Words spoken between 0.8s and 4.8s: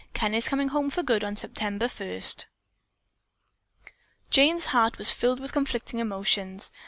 for good on September first." Jane's